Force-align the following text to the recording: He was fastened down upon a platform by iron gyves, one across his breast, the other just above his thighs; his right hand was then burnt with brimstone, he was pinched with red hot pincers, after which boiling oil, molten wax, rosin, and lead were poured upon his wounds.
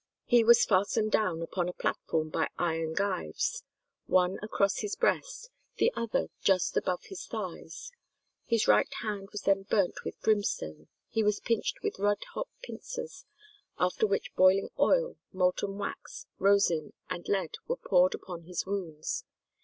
He 0.25 0.43
was 0.43 0.65
fastened 0.65 1.11
down 1.11 1.43
upon 1.43 1.69
a 1.69 1.73
platform 1.73 2.29
by 2.29 2.49
iron 2.57 2.95
gyves, 2.95 3.61
one 4.07 4.39
across 4.41 4.79
his 4.79 4.95
breast, 4.95 5.51
the 5.77 5.93
other 5.95 6.29
just 6.41 6.75
above 6.75 7.03
his 7.03 7.27
thighs; 7.27 7.91
his 8.47 8.67
right 8.67 8.91
hand 9.03 9.29
was 9.31 9.43
then 9.43 9.61
burnt 9.69 10.03
with 10.03 10.19
brimstone, 10.21 10.87
he 11.07 11.21
was 11.21 11.39
pinched 11.39 11.83
with 11.83 11.99
red 11.99 12.23
hot 12.33 12.47
pincers, 12.63 13.25
after 13.77 14.07
which 14.07 14.33
boiling 14.35 14.69
oil, 14.79 15.17
molten 15.31 15.77
wax, 15.77 16.25
rosin, 16.39 16.93
and 17.07 17.27
lead 17.27 17.57
were 17.67 17.75
poured 17.77 18.15
upon 18.15 18.45
his 18.45 18.65
wounds. 18.65 19.23